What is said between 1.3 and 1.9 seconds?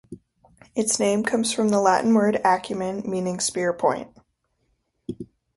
from the